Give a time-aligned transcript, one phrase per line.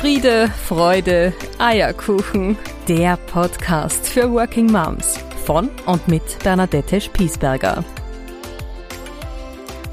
[0.00, 2.56] Friede, Freude, Eierkuchen.
[2.88, 7.84] Der Podcast für Working Moms von und mit Bernadette Spiesberger.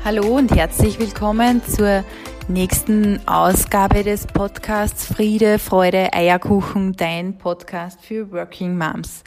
[0.06, 2.06] Hallo und herzlich willkommen zur
[2.48, 9.26] nächsten Ausgabe des Podcasts Friede, Freude, Eierkuchen, dein Podcast für Working Moms.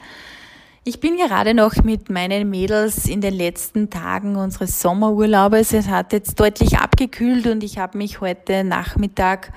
[0.85, 5.75] Ich bin gerade noch mit meinen Mädels in den letzten Tagen unseres Sommerurlaubes.
[5.75, 9.53] Es hat jetzt deutlich abgekühlt und ich habe mich heute Nachmittag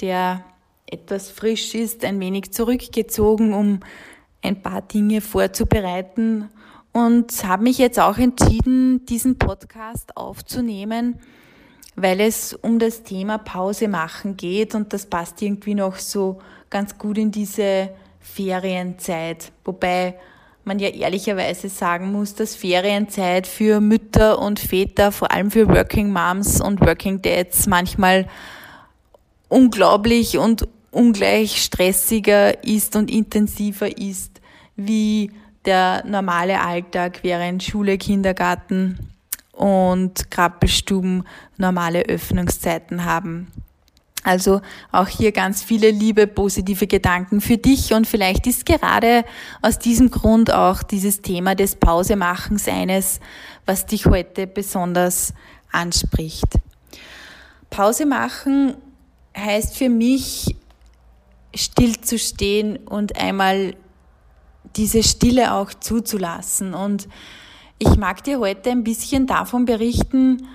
[0.00, 0.44] der
[0.86, 3.80] etwas frisch ist, ein wenig zurückgezogen, um
[4.42, 6.50] ein paar Dinge vorzubereiten
[6.92, 11.18] und habe mich jetzt auch entschieden, diesen Podcast aufzunehmen,
[11.96, 16.40] weil es um das Thema Pause machen geht und das passt irgendwie noch so
[16.70, 17.90] ganz gut in diese
[18.20, 19.52] Ferienzeit.
[19.64, 20.16] Wobei
[20.64, 26.12] man ja ehrlicherweise sagen muss, dass Ferienzeit für Mütter und Väter, vor allem für Working
[26.12, 28.26] Moms und Working Dads manchmal
[29.54, 34.40] unglaublich und ungleich stressiger ist und intensiver ist
[34.74, 35.30] wie
[35.64, 38.98] der normale Alltag während Schule, Kindergarten
[39.52, 41.24] und Krabbelstuben
[41.56, 43.46] normale Öffnungszeiten haben.
[44.24, 44.60] Also
[44.90, 49.24] auch hier ganz viele liebe, positive Gedanken für dich und vielleicht ist gerade
[49.62, 53.20] aus diesem Grund auch dieses Thema des Pausemachens eines,
[53.66, 55.32] was dich heute besonders
[55.70, 56.58] anspricht.
[57.70, 58.74] Pause machen
[59.36, 60.56] heißt für mich,
[61.54, 63.76] still zu stehen und einmal
[64.76, 66.74] diese Stille auch zuzulassen.
[66.74, 67.08] Und
[67.78, 70.48] ich mag dir heute ein bisschen davon berichten,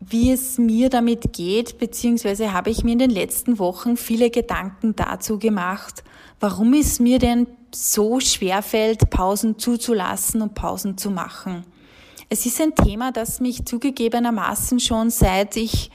[0.00, 4.94] wie es mir damit geht, beziehungsweise habe ich mir in den letzten Wochen viele Gedanken
[4.96, 6.04] dazu gemacht,
[6.40, 11.64] warum es mir denn so schwer fällt, Pausen zuzulassen und Pausen zu machen.
[12.28, 15.90] Es ist ein Thema, das mich zugegebenermaßen schon seit ich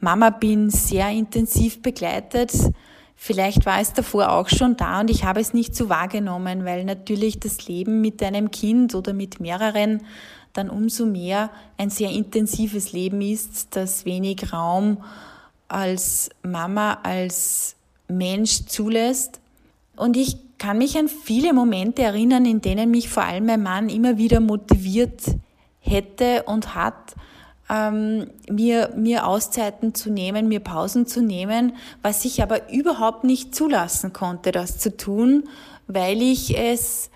[0.00, 2.52] Mama bin, sehr intensiv begleitet.
[3.16, 6.84] Vielleicht war es davor auch schon da und ich habe es nicht so wahrgenommen, weil
[6.84, 10.00] natürlich das Leben mit einem Kind oder mit mehreren
[10.52, 15.04] dann umso mehr ein sehr intensives Leben ist, das wenig Raum
[15.68, 17.76] als Mama, als
[18.08, 19.40] Mensch zulässt.
[19.96, 23.88] Und ich kann mich an viele Momente erinnern, in denen mich vor allem mein Mann
[23.88, 25.22] immer wieder motiviert
[25.78, 27.14] hätte und hat,
[27.70, 33.54] ähm, mir, mir Auszeiten zu nehmen, mir Pausen zu nehmen, was ich aber überhaupt nicht
[33.54, 35.44] zulassen konnte, das zu tun,
[35.86, 37.10] weil ich es,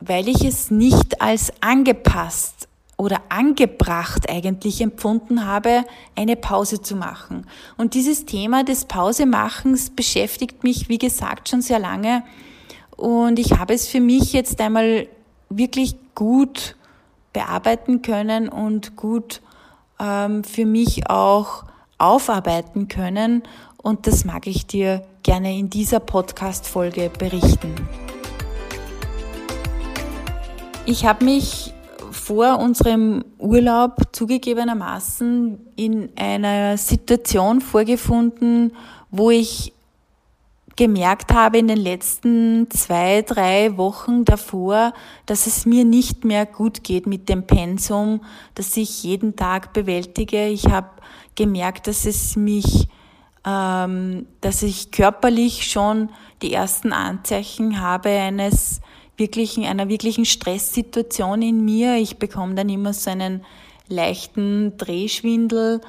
[0.00, 7.46] weil ich es nicht als angepasst oder angebracht eigentlich empfunden habe, eine Pause zu machen.
[7.76, 12.22] Und dieses Thema des Pausemachens beschäftigt mich, wie gesagt, schon sehr lange.
[12.96, 15.08] Und ich habe es für mich jetzt einmal
[15.48, 16.76] wirklich gut
[17.32, 19.40] bearbeiten können und gut
[20.04, 21.64] ähm, für mich auch
[21.98, 23.42] aufarbeiten können.
[23.82, 27.74] Und das mag ich dir gerne in dieser Podcast-Folge berichten.
[30.86, 31.72] Ich habe mich
[32.10, 38.72] vor unserem Urlaub zugegebenermaßen in einer Situation vorgefunden,
[39.10, 39.72] wo ich
[40.76, 44.92] gemerkt habe in den letzten zwei, drei Wochen davor,
[45.26, 48.20] dass es mir nicht mehr gut geht mit dem Pensum,
[48.54, 50.48] das ich jeden Tag bewältige.
[50.48, 50.90] Ich habe
[51.36, 52.88] gemerkt, dass es mich,
[53.46, 56.10] ähm, dass ich körperlich schon
[56.42, 58.80] die ersten Anzeichen habe eines
[59.16, 61.96] wirklichen, einer wirklichen Stresssituation in mir.
[61.96, 63.44] Ich bekomme dann immer so einen
[63.88, 65.80] leichten Drehschwindel,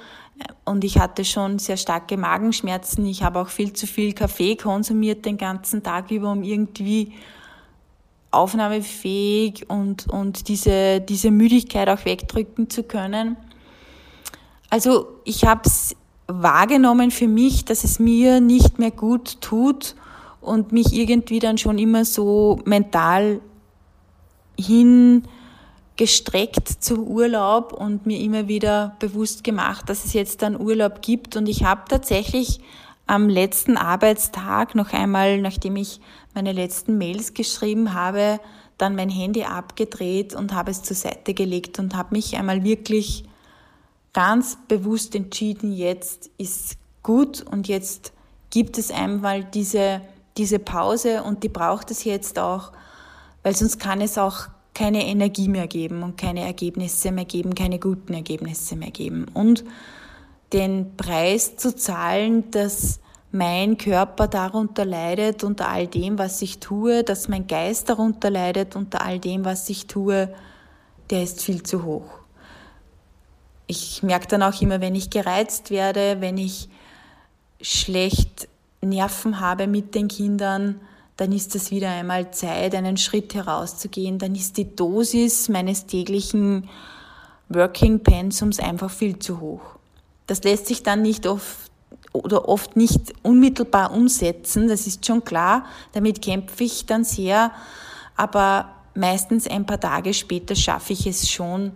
[0.65, 3.05] und ich hatte schon sehr starke Magenschmerzen.
[3.05, 7.13] Ich habe auch viel zu viel Kaffee konsumiert den ganzen Tag über, um irgendwie
[8.31, 13.37] aufnahmefähig und, und diese, diese Müdigkeit auch wegdrücken zu können.
[14.69, 15.95] Also ich habe es
[16.27, 19.95] wahrgenommen für mich, dass es mir nicht mehr gut tut
[20.41, 23.39] und mich irgendwie dann schon immer so mental
[24.59, 25.23] hin
[25.97, 31.35] gestreckt zum Urlaub und mir immer wieder bewusst gemacht, dass es jetzt einen Urlaub gibt.
[31.35, 32.59] Und ich habe tatsächlich
[33.07, 36.01] am letzten Arbeitstag noch einmal, nachdem ich
[36.33, 38.39] meine letzten Mails geschrieben habe,
[38.77, 43.23] dann mein Handy abgedreht und habe es zur Seite gelegt und habe mich einmal wirklich
[44.11, 48.11] ganz bewusst entschieden, jetzt ist gut und jetzt
[48.49, 50.01] gibt es einmal diese,
[50.37, 52.71] diese Pause und die braucht es jetzt auch,
[53.43, 57.79] weil sonst kann es auch keine Energie mehr geben und keine Ergebnisse mehr geben, keine
[57.79, 59.25] guten Ergebnisse mehr geben.
[59.33, 59.63] Und
[60.53, 62.99] den Preis zu zahlen, dass
[63.31, 68.75] mein Körper darunter leidet, unter all dem, was ich tue, dass mein Geist darunter leidet,
[68.75, 70.33] unter all dem, was ich tue,
[71.09, 72.19] der ist viel zu hoch.
[73.67, 76.69] Ich merke dann auch immer, wenn ich gereizt werde, wenn ich
[77.61, 78.47] schlecht
[78.81, 80.79] Nerven habe mit den Kindern,
[81.17, 84.19] dann ist es wieder einmal Zeit, einen Schritt herauszugehen.
[84.19, 86.69] Dann ist die Dosis meines täglichen
[87.49, 89.61] Working Pensums einfach viel zu hoch.
[90.27, 91.71] Das lässt sich dann nicht oft
[92.11, 95.65] oder oft nicht unmittelbar umsetzen, das ist schon klar.
[95.91, 97.51] Damit kämpfe ich dann sehr,
[98.15, 101.73] aber meistens ein paar Tage später schaffe ich es schon,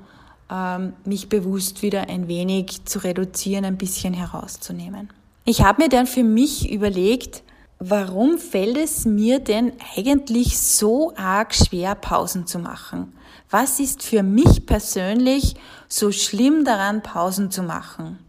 [0.50, 5.10] ähm, mich bewusst wieder ein wenig zu reduzieren, ein bisschen herauszunehmen.
[5.46, 7.44] Ich habe mir dann für mich überlegt,
[7.80, 13.14] warum fällt es mir denn eigentlich so arg schwer, Pausen zu machen?
[13.50, 15.56] Was ist für mich persönlich
[15.88, 18.20] so schlimm daran, Pausen zu machen?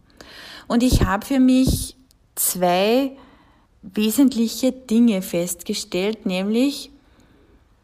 [0.67, 1.97] Und ich habe für mich
[2.35, 3.11] zwei
[3.81, 6.91] wesentliche Dinge festgestellt, nämlich,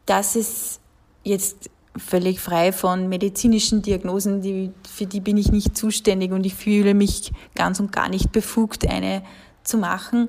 [0.06, 0.80] dass es
[1.22, 6.54] jetzt völlig frei von medizinischen Diagnosen, die, für die bin ich nicht zuständig und ich
[6.54, 9.22] fühle mich ganz und gar nicht befugt, eine
[9.64, 10.28] zu machen.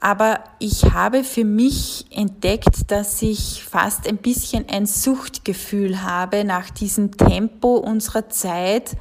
[0.00, 6.70] Aber ich habe für mich entdeckt, dass ich fast ein bisschen ein Suchtgefühl habe nach
[6.70, 8.96] diesem Tempo unserer Zeit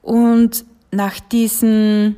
[0.00, 2.16] und nach diesem,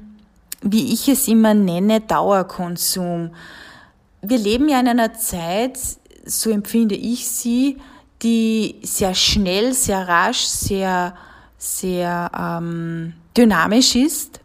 [0.62, 3.30] wie ich es immer nenne, Dauerkonsum.
[4.22, 5.78] Wir leben ja in einer Zeit,
[6.24, 7.78] so empfinde ich sie,
[8.22, 11.16] die sehr schnell, sehr rasch, sehr,
[11.56, 14.40] sehr ähm, dynamisch ist.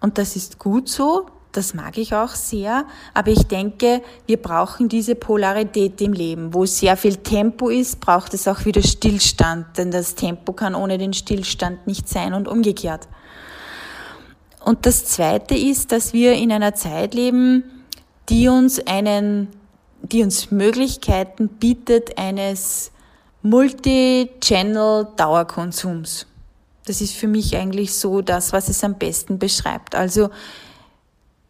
[0.00, 4.88] Und das ist gut so, das mag ich auch sehr, aber ich denke, wir brauchen
[4.88, 6.54] diese Polarität im Leben.
[6.54, 10.96] Wo sehr viel Tempo ist, braucht es auch wieder Stillstand, denn das Tempo kann ohne
[10.96, 13.06] den Stillstand nicht sein und umgekehrt.
[14.64, 17.64] Und das Zweite ist, dass wir in einer Zeit leben,
[18.28, 19.48] die uns einen,
[20.00, 22.92] die uns Möglichkeiten bietet eines
[23.42, 26.26] Multi-Channel-Dauerkonsums.
[26.86, 29.94] Das ist für mich eigentlich so das, was es am besten beschreibt.
[29.94, 30.30] Also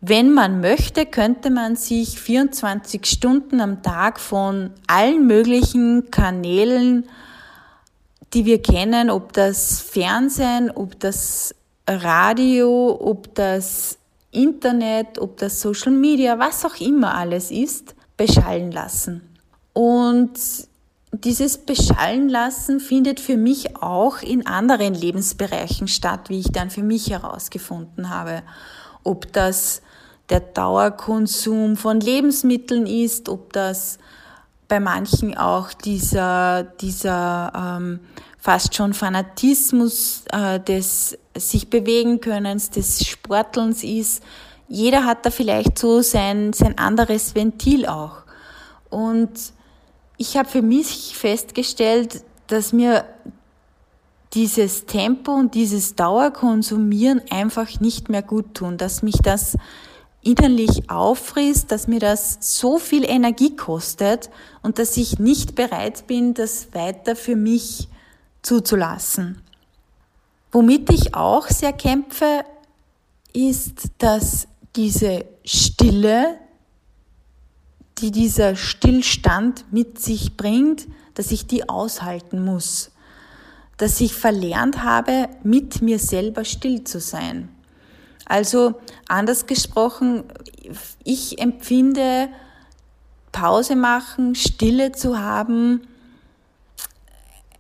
[0.05, 7.09] wenn man möchte, könnte man sich 24 Stunden am Tag von allen möglichen Kanälen,
[8.35, 11.55] die wir kennen, ob das Fernsehen, ob das
[11.89, 13.97] Radio, ob das
[14.33, 19.23] Internet, ob das Social Media, was auch immer alles ist, beschallen lassen.
[19.73, 20.33] Und
[21.13, 26.83] dieses Beschallen lassen findet für mich auch in anderen Lebensbereichen statt, wie ich dann für
[26.83, 28.43] mich herausgefunden habe.
[29.05, 29.83] Ob das
[30.29, 33.99] der Dauerkonsum von Lebensmitteln ist, ob das
[34.69, 38.01] bei manchen auch dieser, dieser ähm,
[38.39, 44.23] fast schon Fanatismus äh, des sich bewegen Könnens, des Sportelns ist.
[44.69, 48.23] Jeder hat da vielleicht so sein, sein anderes Ventil auch.
[48.91, 49.31] Und
[50.17, 53.05] ich habe für mich festgestellt, dass mir
[54.35, 59.57] dieses Tempo und dieses Dauerkonsumieren einfach nicht mehr gut tun, dass mich das
[60.23, 64.31] innerlich auffrisst, dass mir das so viel Energie kostet
[64.63, 67.89] und dass ich nicht bereit bin, das weiter für mich
[68.41, 69.43] zuzulassen.
[70.53, 72.45] Womit ich auch sehr kämpfe,
[73.33, 74.47] ist, dass
[74.77, 76.39] diese Stille,
[77.99, 82.92] die dieser Stillstand mit sich bringt, dass ich die aushalten muss.
[83.77, 87.49] Dass ich verlernt habe, mit mir selber still zu sein.
[88.25, 88.75] Also
[89.09, 90.25] anders gesprochen,
[91.05, 92.29] ich empfinde
[93.33, 95.87] Pause machen, Stille zu haben,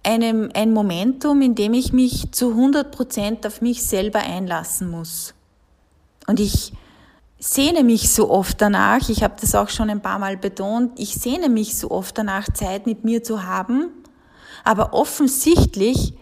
[0.05, 5.35] einem, ein Momentum, in dem ich mich zu 100 Prozent auf mich selber einlassen muss.
[6.27, 6.73] Und ich
[7.39, 11.15] sehne mich so oft danach, ich habe das auch schon ein paar Mal betont, ich
[11.15, 13.91] sehne mich so oft danach, Zeit mit mir zu haben,
[14.65, 16.15] aber offensichtlich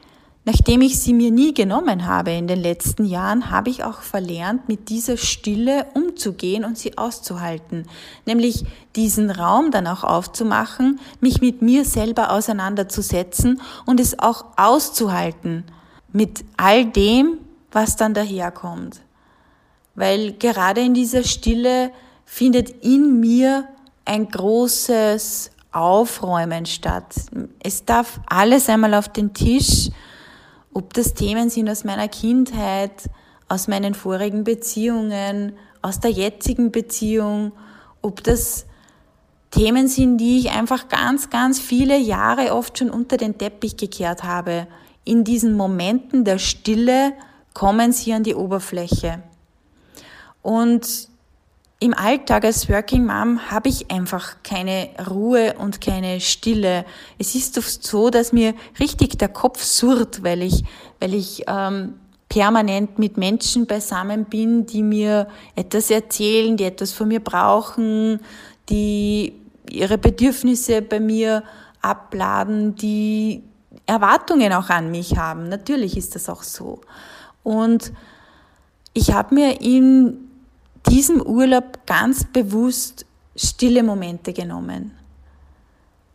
[0.47, 4.68] Nachdem ich sie mir nie genommen habe in den letzten Jahren, habe ich auch verlernt,
[4.68, 7.87] mit dieser Stille umzugehen und sie auszuhalten.
[8.25, 8.64] Nämlich
[8.97, 15.64] diesen Raum dann auch aufzumachen, mich mit mir selber auseinanderzusetzen und es auch auszuhalten
[16.12, 17.38] mit all dem,
[17.70, 19.02] was dann daherkommt.
[19.94, 21.92] Weil gerade in dieser Stille
[22.25, 23.68] findet in mir
[24.06, 27.15] ein großes Aufräumen statt.
[27.62, 29.91] Es darf alles einmal auf den Tisch,
[30.73, 33.11] ob das Themen sind aus meiner Kindheit,
[33.49, 37.53] aus meinen vorigen Beziehungen, aus der jetzigen Beziehung,
[38.03, 38.67] ob das
[39.50, 44.23] Themen sind, die ich einfach ganz, ganz viele Jahre oft schon unter den Teppich gekehrt
[44.23, 44.69] habe.
[45.05, 47.12] In diesen Momenten der Stille
[47.53, 49.23] kommen sie an die Oberfläche.
[50.43, 51.10] Und
[51.80, 56.84] im Alltag als Working Mom habe ich einfach keine Ruhe und keine Stille.
[57.18, 60.62] Es ist oft so, dass mir richtig der Kopf surrt, weil ich,
[61.00, 61.94] weil ich ähm,
[62.28, 68.20] permanent mit Menschen beisammen bin, die mir etwas erzählen, die etwas von mir brauchen,
[68.68, 69.32] die
[69.70, 71.42] ihre Bedürfnisse bei mir
[71.80, 73.42] abladen, die
[73.87, 75.49] Erwartungen auch an mich haben.
[75.49, 76.82] Natürlich ist das auch so.
[77.42, 77.90] Und
[78.92, 80.29] ich habe mir in
[80.88, 83.06] diesem Urlaub ganz bewusst
[83.37, 84.92] stille Momente genommen.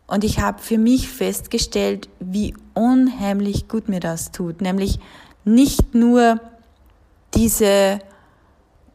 [0.06, 4.60] Und ich habe für mich festgestellt, wie unheimlich gut mir das tut.
[4.60, 5.00] Nämlich
[5.44, 6.40] nicht nur
[7.34, 7.98] diese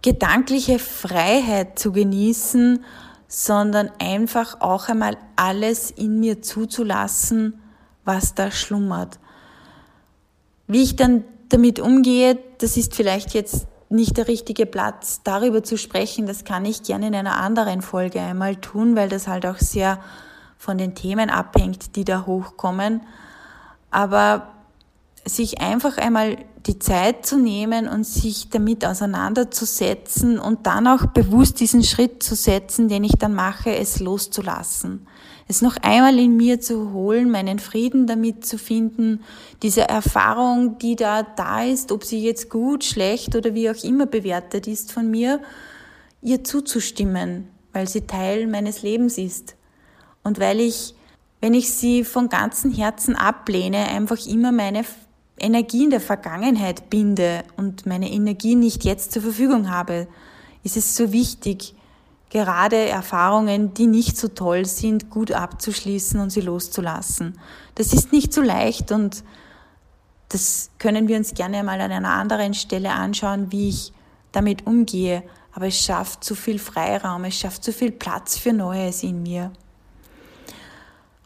[0.01, 2.83] gedankliche Freiheit zu genießen,
[3.27, 7.61] sondern einfach auch einmal alles in mir zuzulassen,
[8.03, 9.19] was da schlummert.
[10.67, 15.77] Wie ich dann damit umgehe, das ist vielleicht jetzt nicht der richtige Platz, darüber zu
[15.77, 16.25] sprechen.
[16.25, 19.99] Das kann ich gerne in einer anderen Folge einmal tun, weil das halt auch sehr
[20.57, 23.01] von den Themen abhängt, die da hochkommen.
[23.89, 24.47] Aber
[25.25, 31.59] sich einfach einmal die Zeit zu nehmen und sich damit auseinanderzusetzen und dann auch bewusst
[31.59, 35.07] diesen Schritt zu setzen, den ich dann mache, es loszulassen.
[35.51, 39.21] Es noch einmal in mir zu holen, meinen Frieden damit zu finden,
[39.61, 44.05] diese Erfahrung, die da da ist, ob sie jetzt gut, schlecht oder wie auch immer
[44.05, 45.41] bewertet ist von mir,
[46.21, 49.57] ihr zuzustimmen, weil sie Teil meines Lebens ist.
[50.23, 50.95] Und weil ich,
[51.41, 54.85] wenn ich sie von ganzem Herzen ablehne, einfach immer meine
[55.37, 60.07] Energie in der Vergangenheit binde und meine Energie nicht jetzt zur Verfügung habe,
[60.63, 61.75] ist es so wichtig,
[62.31, 67.37] gerade Erfahrungen, die nicht so toll sind, gut abzuschließen und sie loszulassen.
[67.75, 69.23] Das ist nicht so leicht und
[70.29, 73.93] das können wir uns gerne mal an einer anderen Stelle anschauen, wie ich
[74.31, 75.23] damit umgehe.
[75.53, 79.51] Aber es schafft zu viel Freiraum, es schafft zu viel Platz für Neues in mir.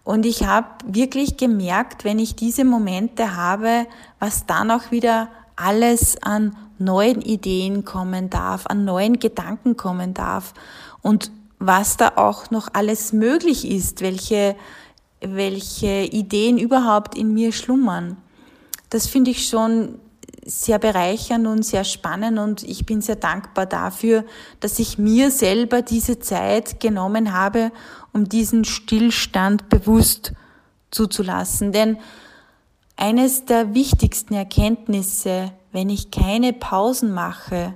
[0.04, 3.86] Und ich habe wirklich gemerkt, wenn ich diese Momente habe,
[4.20, 10.54] was dann auch wieder alles an neuen Ideen kommen darf, an neuen Gedanken kommen darf
[11.02, 14.56] und was da auch noch alles möglich ist, welche,
[15.22, 18.18] welche Ideen überhaupt in mir schlummern.
[18.90, 20.00] Das finde ich schon
[20.46, 24.26] sehr bereichernd und sehr spannend und ich bin sehr dankbar dafür,
[24.60, 27.72] dass ich mir selber diese Zeit genommen habe,
[28.14, 30.34] um diesen Stillstand bewusst
[30.92, 31.72] zuzulassen.
[31.72, 31.98] Denn
[32.98, 37.74] eines der wichtigsten Erkenntnisse, wenn ich keine Pausen mache,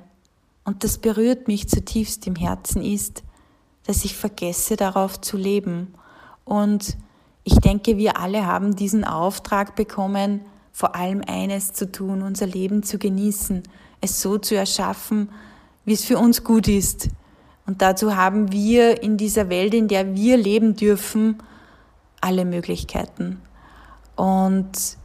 [0.63, 3.23] und das berührt mich zutiefst im Herzen, ist,
[3.87, 5.95] dass ich vergesse darauf zu leben.
[6.45, 6.95] Und
[7.43, 12.83] ich denke, wir alle haben diesen Auftrag bekommen, vor allem eines zu tun, unser Leben
[12.83, 13.63] zu genießen,
[13.99, 15.29] es so zu erschaffen,
[15.85, 17.09] wie es für uns gut ist.
[17.65, 21.41] Und dazu haben wir in dieser Welt, in der wir leben dürfen,
[22.21, 23.41] alle Möglichkeiten.
[24.15, 24.98] Und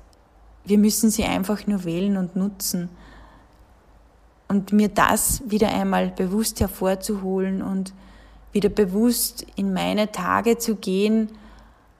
[0.65, 2.89] wir müssen sie einfach nur wählen und nutzen.
[4.49, 7.93] Und mir das wieder einmal bewusst hervorzuholen und
[8.53, 11.31] wieder bewusst in meine Tage zu gehen,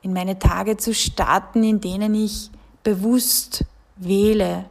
[0.03, 2.51] in meine Tage zu starten, in denen ich
[2.83, 3.65] bewusst
[3.97, 4.67] wähle,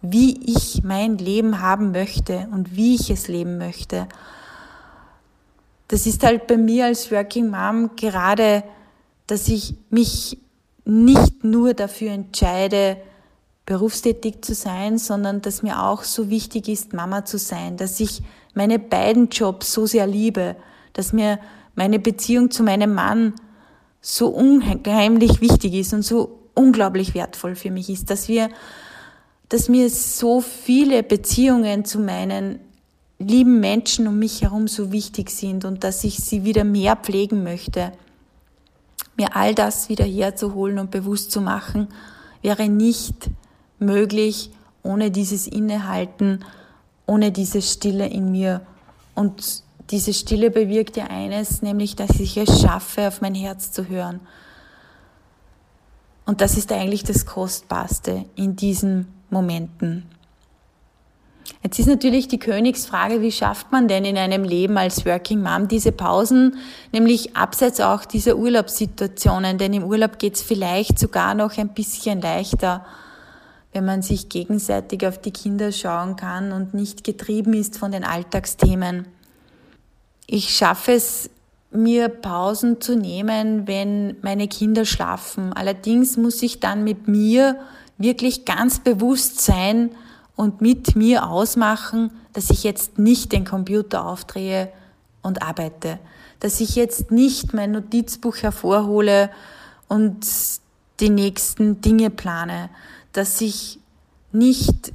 [0.00, 4.06] wie ich mein Leben haben möchte und wie ich es leben möchte.
[5.88, 8.64] Das ist halt bei mir als Working Mom gerade,
[9.26, 10.38] dass ich mich
[10.84, 12.96] nicht nur dafür entscheide,
[13.66, 18.22] berufstätig zu sein, sondern dass mir auch so wichtig ist, Mama zu sein, dass ich
[18.54, 20.56] meine beiden Jobs so sehr liebe,
[20.92, 21.40] dass mir
[21.74, 23.34] meine Beziehung zu meinem Mann
[24.00, 28.50] so unheimlich wichtig ist und so unglaublich wertvoll für mich ist, dass wir,
[29.48, 32.60] dass mir so viele Beziehungen zu meinen
[33.18, 37.42] lieben Menschen um mich herum so wichtig sind und dass ich sie wieder mehr pflegen
[37.42, 37.92] möchte.
[39.16, 41.88] Mir all das wieder herzuholen und bewusst zu machen,
[42.42, 43.30] wäre nicht
[43.78, 44.50] möglich
[44.82, 46.44] ohne dieses Innehalten,
[47.06, 48.62] ohne diese Stille in mir.
[49.14, 53.88] Und diese Stille bewirkt ja eines, nämlich, dass ich es schaffe, auf mein Herz zu
[53.88, 54.20] hören.
[56.24, 60.06] Und das ist eigentlich das Kostbarste in diesen Momenten.
[61.62, 65.68] Jetzt ist natürlich die Königsfrage, wie schafft man denn in einem Leben als Working Mom
[65.68, 66.56] diese Pausen,
[66.92, 72.20] nämlich abseits auch dieser Urlaubssituationen, denn im Urlaub geht es vielleicht sogar noch ein bisschen
[72.20, 72.84] leichter,
[73.76, 78.04] wenn man sich gegenseitig auf die Kinder schauen kann und nicht getrieben ist von den
[78.04, 79.04] Alltagsthemen.
[80.26, 81.28] Ich schaffe es
[81.70, 85.52] mir Pausen zu nehmen, wenn meine Kinder schlafen.
[85.52, 87.60] Allerdings muss ich dann mit mir
[87.98, 89.90] wirklich ganz bewusst sein
[90.36, 94.72] und mit mir ausmachen, dass ich jetzt nicht den Computer aufdrehe
[95.20, 95.98] und arbeite.
[96.40, 99.28] Dass ich jetzt nicht mein Notizbuch hervorhole
[99.86, 100.26] und
[100.98, 102.70] die nächsten Dinge plane.
[103.16, 103.78] Dass ich
[104.32, 104.92] nicht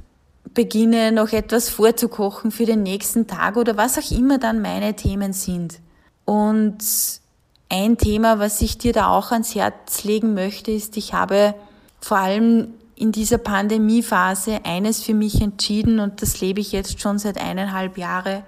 [0.54, 5.32] beginne noch etwas vorzukochen für den nächsten Tag oder was auch immer dann meine Themen
[5.32, 5.80] sind.
[6.24, 6.78] Und
[7.68, 11.54] ein Thema, was ich dir da auch ans Herz legen möchte, ist, ich habe
[12.00, 17.18] vor allem in dieser Pandemiephase eines für mich entschieden und das lebe ich jetzt schon
[17.18, 18.42] seit eineinhalb Jahren.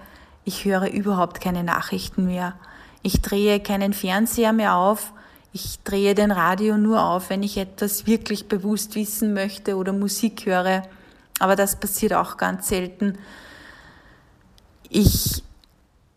[0.45, 2.55] Ich höre überhaupt keine Nachrichten mehr.
[3.03, 5.13] Ich drehe keinen Fernseher mehr auf.
[5.57, 10.47] Ich drehe den Radio nur auf, wenn ich etwas wirklich bewusst wissen möchte oder Musik
[10.47, 10.83] höre.
[11.39, 13.19] Aber das passiert auch ganz selten.
[14.89, 15.45] Ich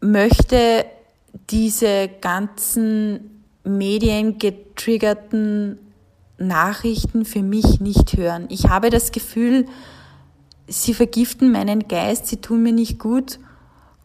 [0.02, 0.88] möchte
[1.52, 5.78] diese ganzen mediengetriggerten
[6.40, 8.48] Nachrichten für mich nicht hören.
[8.50, 9.68] Ich habe das Gefühl,
[10.68, 13.38] sie vergiften meinen Geist, sie tun mir nicht gut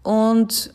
[0.02, 0.74] und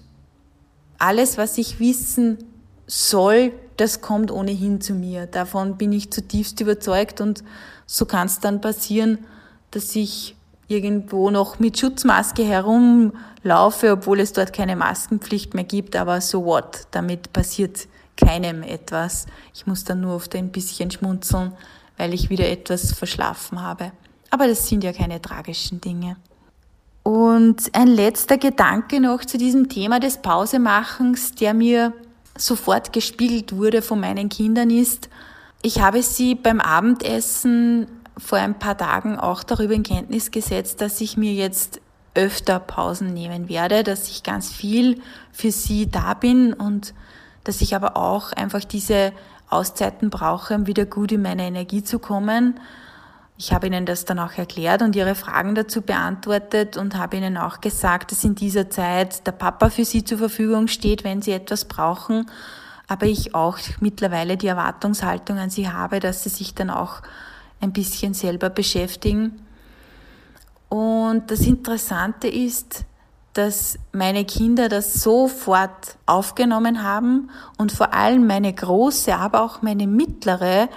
[0.97, 2.39] alles, was ich wissen
[2.87, 5.27] soll, das kommt ohnehin zu mir.
[5.27, 7.43] Davon bin ich zutiefst überzeugt und
[7.85, 9.19] so kann es dann passieren,
[9.71, 10.35] dass ich
[10.67, 16.87] irgendwo noch mit Schutzmaske herumlaufe, obwohl es dort keine Maskenpflicht mehr gibt, aber so what,
[16.91, 19.27] damit passiert keinem etwas.
[19.53, 21.53] Ich muss dann nur oft ein bisschen schmunzeln,
[21.97, 23.91] weil ich wieder etwas verschlafen habe.
[24.29, 26.17] Aber das sind ja keine tragischen Dinge.
[27.03, 31.93] Und ein letzter Gedanke noch zu diesem Thema des Pausemachens, der mir
[32.37, 35.09] sofort gespiegelt wurde von meinen Kindern ist,
[35.61, 41.01] ich habe sie beim Abendessen vor ein paar Tagen auch darüber in Kenntnis gesetzt, dass
[41.01, 41.81] ich mir jetzt
[42.13, 45.01] öfter Pausen nehmen werde, dass ich ganz viel
[45.31, 46.93] für sie da bin und
[47.43, 49.13] dass ich aber auch einfach diese
[49.49, 52.59] Auszeiten brauche, um wieder gut in meine Energie zu kommen.
[53.39, 57.37] Ich habe Ihnen das dann auch erklärt und Ihre Fragen dazu beantwortet und habe Ihnen
[57.37, 61.33] auch gesagt, dass in dieser Zeit der Papa für Sie zur Verfügung steht, wenn Sie
[61.33, 62.31] etwas brauchen.
[62.87, 67.01] Aber ich auch mittlerweile die Erwartungshaltung an Sie habe, dass Sie sich dann auch
[67.61, 69.45] ein bisschen selber beschäftigen.
[70.69, 72.85] Und das Interessante ist,
[73.33, 79.85] dass meine Kinder das sofort aufgenommen haben und vor allem meine große, aber auch meine
[79.85, 80.69] mittlere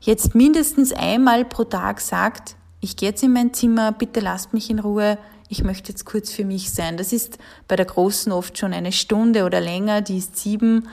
[0.00, 4.70] jetzt mindestens einmal pro Tag sagt, ich gehe jetzt in mein Zimmer, bitte lasst mich
[4.70, 6.96] in Ruhe, ich möchte jetzt kurz für mich sein.
[6.96, 10.88] Das ist bei der Großen oft schon eine Stunde oder länger, die ist sieben,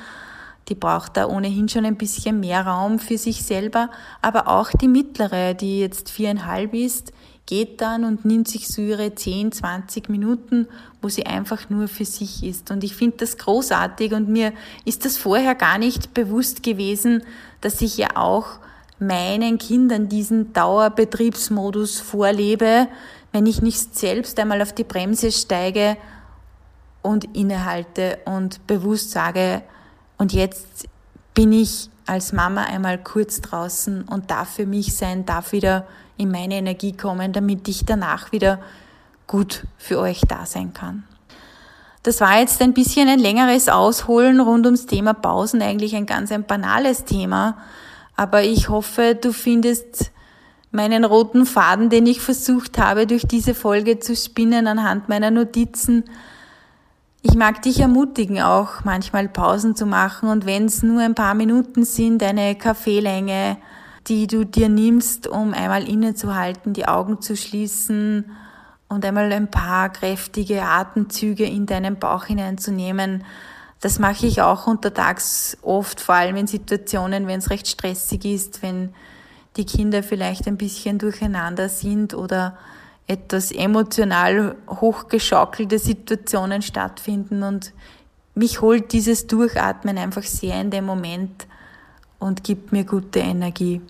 [0.70, 3.92] die braucht da ohnehin schon ein bisschen mehr Raum für sich selber,
[4.22, 7.12] aber auch die mittlere, die jetzt viereinhalb ist,
[7.46, 10.68] geht dann und nimmt sich so ihre 10, 20 Minuten,
[11.02, 12.72] wo sie einfach nur für sich ist.
[12.72, 14.52] Und ich finde das großartig und mir
[14.84, 17.24] ist das vorher gar nicht bewusst gewesen,
[17.62, 18.60] dass ich ja auch
[19.00, 22.88] meinen Kindern diesen Dauerbetriebsmodus vorlebe,
[23.32, 25.98] wenn ich nicht selbst einmal auf die Bremse steige
[27.02, 29.62] und innehalte und bewusst sage,
[30.18, 30.88] und jetzt
[31.34, 35.86] bin ich als Mama einmal kurz draußen und darf für mich sein, darf wieder
[36.18, 38.60] in meine Energie kommen, damit ich danach wieder
[39.28, 41.04] gut für euch da sein kann.
[42.04, 46.32] Das war jetzt ein bisschen ein längeres Ausholen rund ums Thema Pausen, eigentlich ein ganz
[46.32, 47.58] ein banales Thema,
[48.16, 50.12] aber ich hoffe, du findest
[50.72, 56.04] meinen roten Faden, den ich versucht habe, durch diese Folge zu spinnen anhand meiner Notizen.
[57.22, 61.34] Ich mag dich ermutigen, auch manchmal Pausen zu machen und wenn es nur ein paar
[61.34, 63.58] Minuten sind, eine Kaffeelänge,
[64.08, 68.26] die du dir nimmst, um einmal innezuhalten, die Augen zu schließen
[68.88, 73.24] und einmal ein paar kräftige Atemzüge in deinen Bauch hineinzunehmen.
[73.86, 78.64] Das mache ich auch untertags oft, vor allem in Situationen, wenn es recht stressig ist,
[78.64, 78.96] wenn
[79.58, 82.58] die Kinder vielleicht ein bisschen durcheinander sind oder
[83.06, 87.74] etwas emotional hochgeschaukelte Situationen stattfinden und
[88.34, 91.46] mich holt dieses Durchatmen einfach sehr in den Moment
[92.18, 93.82] und gibt mir gute Energie.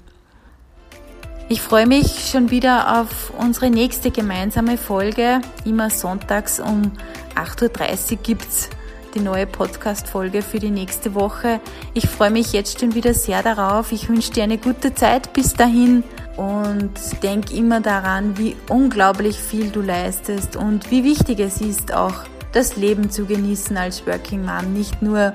[1.47, 5.39] Ich freue mich schon wieder auf unsere nächste gemeinsame Folge.
[5.63, 6.91] Immer sonntags um
[7.36, 8.69] 8.30 Uhr gibt's
[9.15, 11.62] die neue Podcast-Folge für die nächste Woche.
[11.93, 13.91] Ich freue mich jetzt schon wieder sehr darauf.
[13.91, 16.04] Ich wünsche dir eine gute Zeit bis dahin
[16.36, 16.91] und
[17.23, 22.13] denk immer daran, wie unglaublich viel du leistest und wie wichtig es ist, auch
[22.51, 24.73] das Leben zu genießen als Working Mom.
[24.73, 25.34] Nicht nur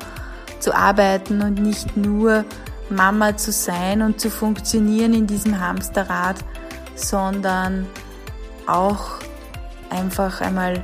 [0.58, 2.44] zu arbeiten und nicht nur
[2.90, 6.36] Mama zu sein und zu funktionieren in diesem Hamsterrad,
[6.96, 7.86] sondern
[8.66, 9.20] auch
[9.88, 10.82] einfach einmal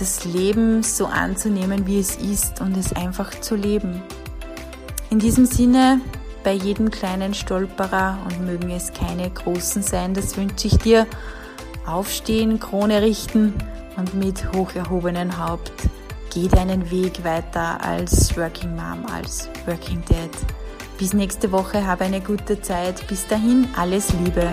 [0.00, 4.02] das Leben so anzunehmen, wie es ist und es einfach zu leben.
[5.10, 6.00] In diesem Sinne,
[6.42, 11.06] bei jedem kleinen Stolperer und mögen es keine großen sein, das wünsche ich dir.
[11.86, 13.54] Aufstehen, Krone richten
[13.96, 15.72] und mit hoch erhobenem Haupt
[16.32, 20.30] geh deinen Weg weiter als Working Mom, als Working Dad.
[20.98, 23.06] Bis nächste Woche, habe eine gute Zeit.
[23.08, 24.48] Bis dahin, alles Liebe.